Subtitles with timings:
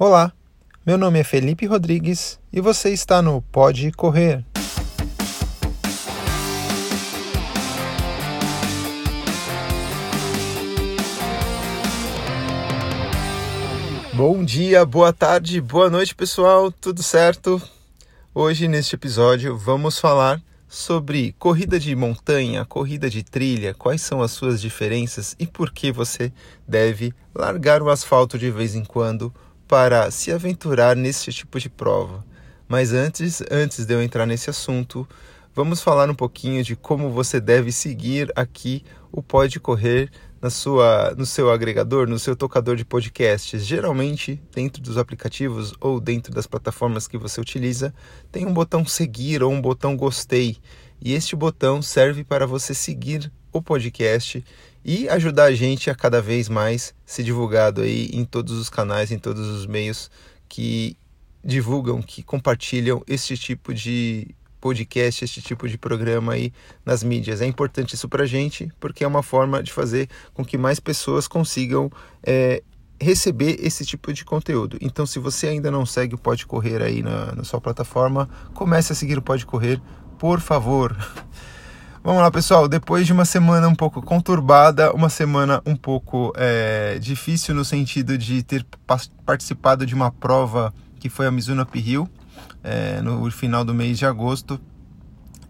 [0.00, 0.32] Olá,
[0.86, 4.44] meu nome é Felipe Rodrigues e você está no Pode Correr.
[14.14, 16.70] Bom dia, boa tarde, boa noite, pessoal.
[16.70, 17.60] Tudo certo?
[18.32, 24.30] Hoje neste episódio vamos falar sobre corrida de montanha, corrida de trilha, quais são as
[24.30, 26.32] suas diferenças e por que você
[26.68, 29.34] deve largar o asfalto de vez em quando
[29.68, 32.24] para se aventurar nesse tipo de prova.
[32.66, 35.06] Mas antes, antes de eu entrar nesse assunto,
[35.54, 38.82] vamos falar um pouquinho de como você deve seguir aqui
[39.12, 40.10] o Pode Correr
[40.40, 43.64] na sua, no seu agregador, no seu tocador de podcasts.
[43.64, 47.92] Geralmente, dentro dos aplicativos ou dentro das plataformas que você utiliza,
[48.32, 50.56] tem um botão seguir ou um botão gostei.
[51.00, 54.44] E este botão serve para você seguir o podcast
[54.84, 59.10] e ajudar a gente a cada vez mais ser divulgado aí em todos os canais,
[59.10, 60.10] em todos os meios
[60.48, 60.96] que
[61.44, 66.52] divulgam, que compartilham este tipo de podcast, este tipo de programa aí
[66.84, 67.40] nas mídias.
[67.40, 71.28] É importante isso para gente porque é uma forma de fazer com que mais pessoas
[71.28, 71.90] consigam
[72.22, 72.62] é,
[73.00, 74.76] receber esse tipo de conteúdo.
[74.80, 78.92] Então, se você ainda não segue o Pode Correr aí na, na sua plataforma, comece
[78.92, 79.80] a seguir o Pode Correr,
[80.18, 80.96] por favor.
[82.02, 82.68] Vamos lá, pessoal.
[82.68, 88.16] Depois de uma semana um pouco conturbada, uma semana um pouco é, difícil no sentido
[88.16, 88.64] de ter
[89.26, 92.08] participado de uma prova que foi a Mizuno Uphill
[92.62, 94.60] é, no final do mês de agosto.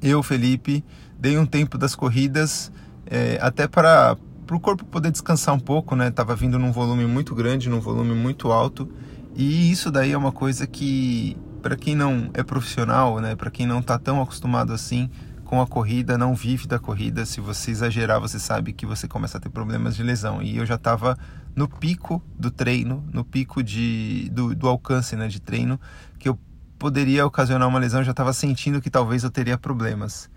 [0.02, 0.82] Eu, Felipe,
[1.18, 2.72] dei um tempo das corridas
[3.06, 4.16] é, até para
[4.50, 6.10] o corpo poder descansar um pouco, né?
[6.10, 8.88] Tava vindo num volume muito grande, num volume muito alto,
[9.36, 13.36] e isso daí é uma coisa que para quem não é profissional, né?
[13.36, 15.10] Para quem não está tão acostumado assim,
[15.48, 17.24] com a corrida, não vive da corrida.
[17.24, 20.42] Se você exagerar, você sabe que você começa a ter problemas de lesão.
[20.42, 21.16] E eu já estava
[21.56, 25.80] no pico do treino, no pico de, do, do alcance né, de treino,
[26.18, 26.38] que eu
[26.78, 28.00] poderia ocasionar uma lesão.
[28.00, 30.28] Eu já estava sentindo que talvez eu teria problemas.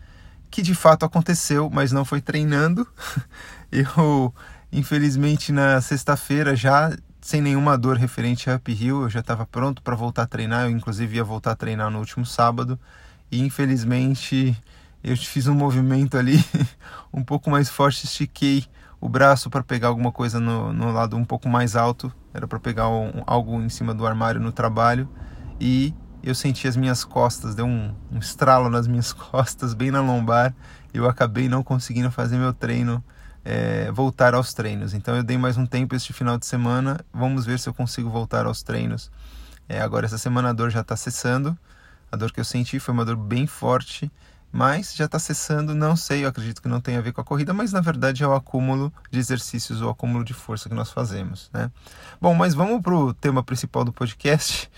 [0.50, 2.88] Que de fato aconteceu, mas não foi treinando.
[3.70, 4.34] eu,
[4.72, 9.94] infelizmente, na sexta-feira, já sem nenhuma dor referente a uphill, eu já estava pronto para
[9.94, 10.68] voltar a treinar.
[10.68, 12.80] Eu, inclusive, ia voltar a treinar no último sábado.
[13.30, 14.58] E infelizmente
[15.04, 16.44] eu fiz um movimento ali
[17.14, 18.66] um pouco mais forte, estiquei
[19.00, 22.60] o braço para pegar alguma coisa no, no, lado um pouco mais alto, era para
[22.60, 25.10] pegar um, algo em cima do armário no trabalho.
[25.60, 30.02] E eu senti as minhas costas, deu um, um estralo nas minhas costas, bem na
[30.02, 30.54] lombar,
[30.94, 33.04] eu acabei não conseguindo fazer meu treino,
[33.44, 34.94] é, voltar aos treinos.
[34.94, 38.10] Então eu dei mais um tempo este final de semana, vamos ver se eu consigo
[38.10, 39.12] voltar aos treinos.
[39.68, 41.58] É, agora essa semana a dor já está cessando,
[42.12, 44.12] a dor que eu senti foi uma dor bem forte,
[44.52, 47.24] mas já está cessando, não sei, eu acredito que não tem a ver com a
[47.24, 50.92] corrida, mas na verdade é o acúmulo de exercícios, o acúmulo de força que nós
[50.92, 51.72] fazemos, né?
[52.20, 54.70] Bom, mas vamos para o tema principal do podcast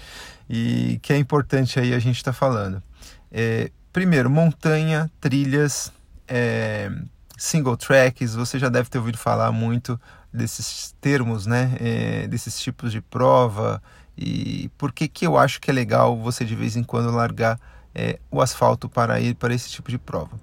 [0.49, 2.83] e que é importante aí a gente está falando.
[3.31, 5.91] É, primeiro, montanha, trilhas,
[6.27, 6.91] é,
[7.37, 9.99] single tracks, você já deve ter ouvido falar muito
[10.31, 11.75] desses termos, né?
[11.79, 13.81] É, desses tipos de prova
[14.17, 17.59] e por que que eu acho que é legal você de vez em quando largar
[17.93, 20.39] é, o asfalto para ir para esse tipo de prova?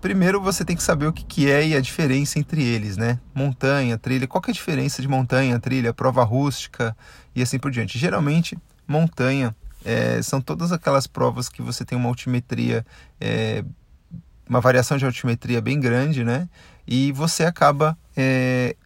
[0.00, 3.18] Primeiro você tem que saber o que, que é e a diferença entre eles, né?
[3.34, 6.96] Montanha, trilha, qual é a diferença de montanha, trilha, prova rústica
[7.34, 7.98] e assim por diante.
[7.98, 9.54] Geralmente, montanha
[9.84, 12.84] é, são todas aquelas provas que você tem uma altimetria,
[13.20, 13.64] é,
[14.48, 16.48] uma variação de altimetria bem grande, né?
[16.86, 18.76] E você acaba, é,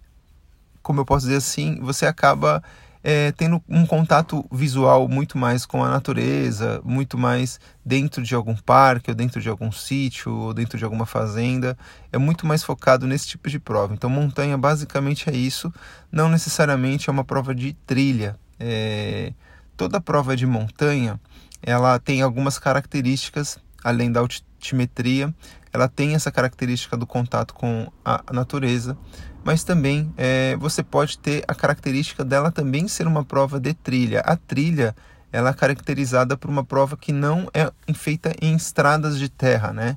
[0.82, 2.62] como eu posso dizer assim, você acaba
[3.02, 8.54] é, tendo um contato visual muito mais com a natureza, muito mais dentro de algum
[8.54, 11.76] parque, ou dentro de algum sítio, ou dentro de alguma fazenda.
[12.12, 13.94] É muito mais focado nesse tipo de prova.
[13.94, 15.72] Então, montanha basicamente é isso,
[16.12, 18.36] não necessariamente é uma prova de trilha.
[18.58, 19.32] É,
[19.76, 21.18] toda prova de montanha
[21.62, 25.34] ela tem algumas características além da altimetria,
[25.72, 28.96] ela tem essa característica do contato com a natureza
[29.44, 34.20] mas também é, você pode ter a característica dela também ser uma prova de trilha.
[34.20, 34.94] A trilha
[35.32, 39.96] ela é caracterizada por uma prova que não é feita em estradas de terra, né?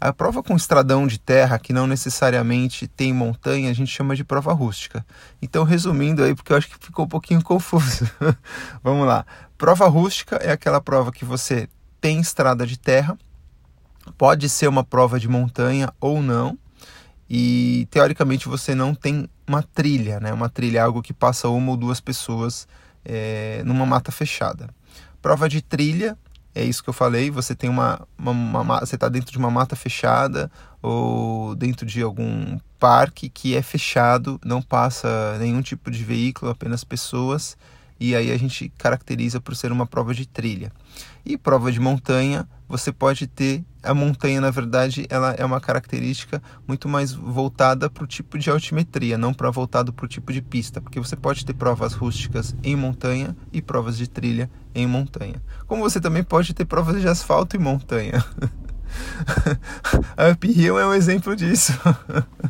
[0.00, 4.22] A prova com estradão de terra, que não necessariamente tem montanha, a gente chama de
[4.22, 5.04] prova rústica.
[5.40, 8.06] Então, resumindo aí, porque eu acho que ficou um pouquinho confuso.
[8.82, 9.24] Vamos lá.
[9.56, 11.68] Prova rústica é aquela prova que você
[12.02, 13.16] tem estrada de terra,
[14.18, 16.58] pode ser uma prova de montanha ou não,
[17.36, 20.32] e teoricamente você não tem uma trilha, né?
[20.32, 22.68] Uma trilha é algo que passa uma ou duas pessoas
[23.04, 24.70] é, numa mata fechada.
[25.20, 26.16] Prova de trilha
[26.54, 27.32] é isso que eu falei.
[27.32, 30.48] Você tem uma, uma, uma você está dentro de uma mata fechada
[30.80, 36.84] ou dentro de algum parque que é fechado, não passa nenhum tipo de veículo, apenas
[36.84, 37.56] pessoas
[38.10, 40.70] e aí a gente caracteriza por ser uma prova de trilha.
[41.24, 46.42] E prova de montanha, você pode ter a montanha, na verdade, ela é uma característica
[46.66, 50.42] muito mais voltada para o tipo de altimetria, não para voltado para o tipo de
[50.42, 55.42] pista, porque você pode ter provas rústicas em montanha e provas de trilha em montanha.
[55.66, 58.24] Como você também pode ter provas de asfalto em montanha.
[60.16, 61.72] a Up Hill é um exemplo disso.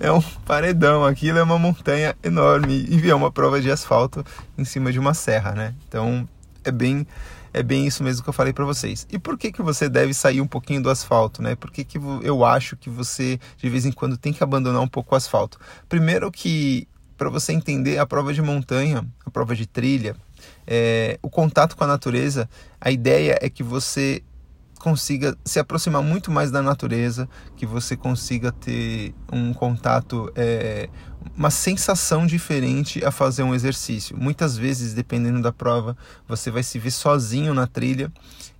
[0.00, 4.24] é um paredão, aquilo é uma montanha enorme e é uma prova de asfalto
[4.56, 5.74] em cima de uma serra, né?
[5.88, 6.28] Então
[6.64, 7.06] é bem
[7.52, 9.06] é bem isso mesmo que eu falei para vocês.
[9.10, 11.54] E por que que você deve sair um pouquinho do asfalto, né?
[11.54, 14.88] Por que que eu acho que você de vez em quando tem que abandonar um
[14.88, 15.58] pouco o asfalto?
[15.88, 20.14] Primeiro que para você entender a prova de montanha, a prova de trilha,
[20.66, 22.48] é, o contato com a natureza,
[22.78, 24.22] a ideia é que você
[24.78, 30.88] consiga se aproximar muito mais da natureza, que você consiga ter um contato, é,
[31.36, 34.16] uma sensação diferente a fazer um exercício.
[34.16, 35.96] Muitas vezes, dependendo da prova,
[36.28, 38.12] você vai se ver sozinho na trilha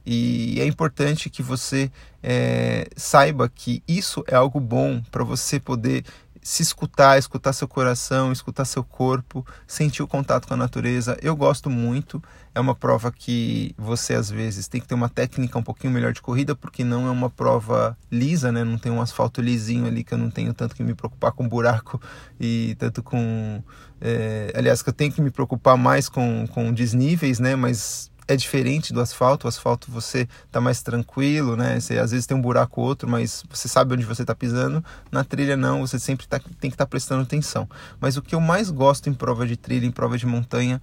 [0.04, 1.90] e é importante que você
[2.22, 6.04] é, saiba que isso é algo bom para você poder
[6.46, 11.18] se escutar, escutar seu coração, escutar seu corpo, sentir o contato com a natureza.
[11.20, 12.22] Eu gosto muito.
[12.54, 16.12] É uma prova que você às vezes tem que ter uma técnica um pouquinho melhor
[16.12, 18.62] de corrida, porque não é uma prova lisa, né?
[18.62, 21.48] Não tem um asfalto lisinho ali que eu não tenho tanto que me preocupar com
[21.48, 22.00] buraco
[22.38, 23.60] e tanto com.
[24.00, 24.52] É...
[24.54, 27.56] aliás, que eu tenho que me preocupar mais com, com desníveis, né?
[27.56, 29.46] Mas é diferente do asfalto.
[29.46, 31.78] O asfalto você tá mais tranquilo, né?
[31.78, 34.84] Você às vezes tem um buraco ou outro, mas você sabe onde você está pisando.
[35.10, 37.68] Na trilha não, você sempre tá, tem que estar tá prestando atenção.
[38.00, 40.80] Mas o que eu mais gosto em prova de trilha, em prova de montanha,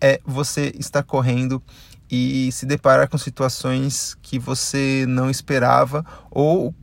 [0.00, 1.62] é você estar correndo
[2.10, 6.74] e se deparar com situações que você não esperava ou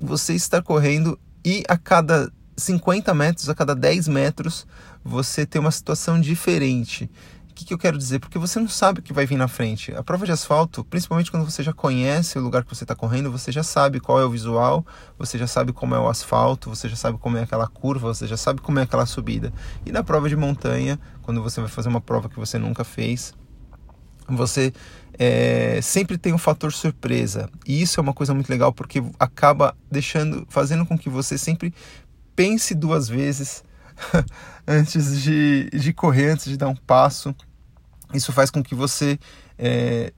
[0.00, 4.66] você estar correndo e a cada 50 metros, a cada 10 metros,
[5.02, 7.10] você ter uma situação diferente.
[7.52, 8.18] O que, que eu quero dizer?
[8.18, 9.94] Porque você não sabe o que vai vir na frente.
[9.94, 13.30] A prova de asfalto, principalmente quando você já conhece o lugar que você está correndo,
[13.30, 14.86] você já sabe qual é o visual,
[15.18, 18.26] você já sabe como é o asfalto, você já sabe como é aquela curva, você
[18.26, 19.52] já sabe como é aquela subida.
[19.84, 23.34] E na prova de montanha, quando você vai fazer uma prova que você nunca fez,
[24.26, 24.72] você
[25.18, 27.50] é, sempre tem um fator surpresa.
[27.66, 31.74] E isso é uma coisa muito legal porque acaba deixando, fazendo com que você sempre
[32.34, 33.62] pense duas vezes
[34.66, 37.34] antes de, de correr, antes de dar um passo.
[38.14, 39.18] Isso faz com que você
[39.58, 40.12] é,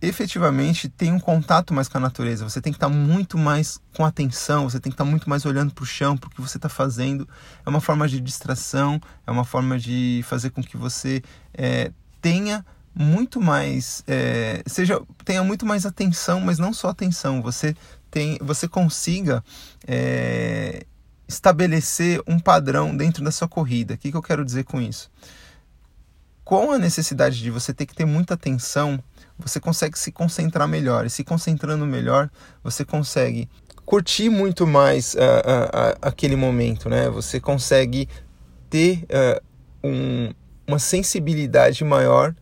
[0.00, 2.48] efetivamente tenha um contato mais com a natureza.
[2.48, 5.72] Você tem que estar muito mais com atenção, você tem que estar muito mais olhando
[5.72, 7.28] para o chão, para o que você está fazendo.
[7.64, 11.22] É uma forma de distração, é uma forma de fazer com que você
[11.54, 11.90] é,
[12.20, 12.64] tenha
[12.94, 17.76] muito mais é, seja tenha muito mais atenção mas não só atenção você
[18.10, 19.44] tem você consiga
[19.86, 20.84] é,
[21.28, 23.94] estabelecer um padrão dentro da sua corrida.
[23.94, 25.10] O que, que eu quero dizer com isso?
[26.42, 28.98] Com a necessidade de você ter que ter muita atenção,
[29.38, 31.04] você consegue se concentrar melhor.
[31.04, 32.30] E se concentrando melhor,
[32.64, 33.46] você consegue
[33.84, 37.10] curtir muito mais uh, uh, uh, aquele momento, né?
[37.10, 38.08] Você consegue
[38.70, 39.06] ter
[39.82, 40.32] um,
[40.66, 42.34] uma sensibilidade maior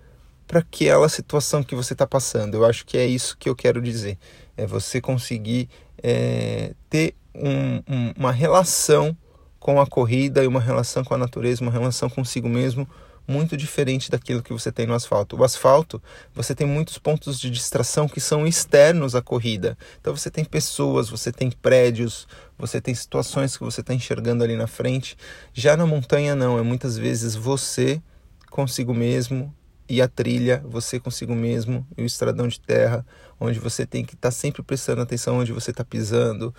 [0.46, 2.54] para aquela situação que você está passando.
[2.54, 4.18] Eu acho que é isso que eu quero dizer.
[4.56, 5.68] É você conseguir
[6.02, 9.16] é, ter um, um, uma relação
[9.58, 12.88] com a corrida e uma relação com a natureza, uma relação consigo mesmo
[13.26, 15.36] muito diferente daquilo que você tem no asfalto.
[15.36, 16.00] O asfalto,
[16.32, 19.76] você tem muitos pontos de distração que são externos à corrida.
[20.00, 24.55] Então você tem pessoas, você tem prédios, você tem situações que você está enxergando ali
[24.55, 25.16] na frente.
[25.52, 28.00] Já na montanha não, é muitas vezes você
[28.50, 29.52] consigo mesmo
[29.88, 33.05] e a trilha, você consigo mesmo e o estradão de terra,
[33.38, 36.55] onde você tem que estar tá sempre prestando atenção onde você está pisando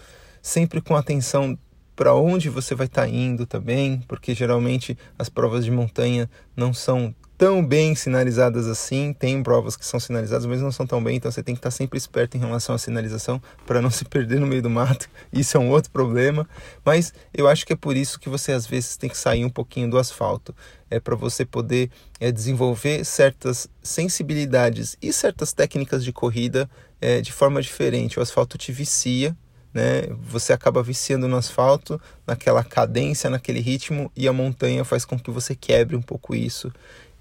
[0.47, 1.57] sempre com atenção
[1.95, 6.73] para onde você vai estar tá indo também, porque geralmente as provas de montanha não
[6.73, 9.13] são tão bem sinalizadas assim.
[9.13, 11.69] Tem provas que são sinalizadas, mas não são tão bem, então você tem que estar
[11.69, 15.09] tá sempre esperto em relação à sinalização para não se perder no meio do mato.
[15.33, 16.47] Isso é um outro problema,
[16.85, 19.49] mas eu acho que é por isso que você às vezes tem que sair um
[19.49, 20.55] pouquinho do asfalto.
[20.89, 26.69] É para você poder é, desenvolver certas sensibilidades e certas técnicas de corrida
[27.01, 28.17] é, de forma diferente.
[28.17, 29.35] O asfalto te vicia,
[29.73, 30.03] né?
[30.29, 35.31] Você acaba viciando no asfalto, naquela cadência, naquele ritmo, e a montanha faz com que
[35.31, 36.71] você quebre um pouco isso.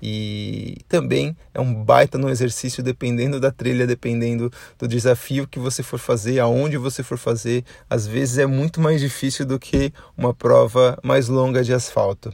[0.01, 5.83] E também é um baita no exercício, dependendo da trilha, dependendo do desafio que você
[5.83, 7.65] for fazer, aonde você for fazer.
[7.89, 12.33] Às vezes é muito mais difícil do que uma prova mais longa de asfalto.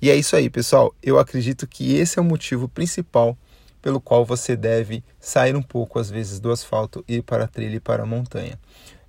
[0.00, 0.94] E é isso aí, pessoal.
[1.02, 3.36] Eu acredito que esse é o motivo principal
[3.82, 7.48] pelo qual você deve sair um pouco, às vezes, do asfalto e ir para a
[7.48, 8.58] trilha e para a montanha.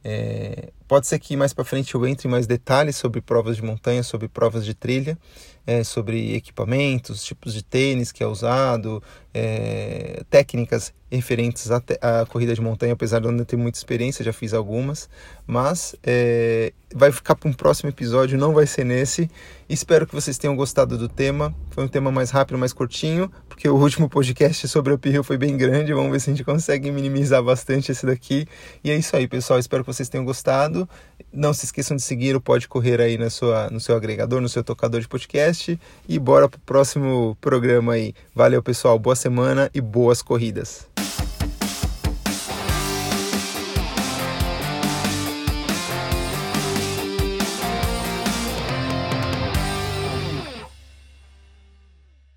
[0.08, 3.64] É, pode ser que mais para frente eu entre em mais detalhes sobre provas de
[3.64, 5.18] montanha, sobre provas de trilha,
[5.66, 9.02] é, sobre equipamentos, tipos de tênis que é usado,
[9.34, 14.24] é, técnicas referentes à, à, corrida de montanha, apesar de eu não ter muita experiência,
[14.24, 15.10] já fiz algumas,
[15.46, 19.30] mas é, vai ficar para um próximo episódio, não vai ser nesse.
[19.68, 21.54] Espero que vocês tenham gostado do tema.
[21.72, 25.38] Foi um tema mais rápido, mais curtinho, porque o último podcast sobre o uphill foi
[25.38, 25.94] bem grande.
[25.94, 28.48] Vamos ver se a gente consegue minimizar bastante esse daqui.
[28.84, 29.60] E é isso aí, pessoal.
[29.60, 30.88] Espero que vocês tenham gostado.
[31.34, 34.48] Não se esqueçam de seguir o Pode Correr aí na sua, no seu agregador, no
[34.48, 35.08] seu tocador de
[35.56, 35.80] podcast.
[36.08, 38.14] E bora pro próximo programa aí.
[38.36, 39.00] Valeu, pessoal.
[39.00, 40.88] Boa semana e boas corridas.